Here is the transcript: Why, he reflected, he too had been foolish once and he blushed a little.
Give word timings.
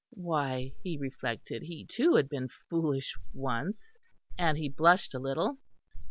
Why, 0.17 0.73
he 0.81 0.97
reflected, 0.97 1.61
he 1.61 1.85
too 1.85 2.15
had 2.15 2.27
been 2.27 2.49
foolish 2.71 3.13
once 3.35 3.97
and 4.35 4.57
he 4.57 4.67
blushed 4.67 5.13
a 5.13 5.19
little. 5.19 5.59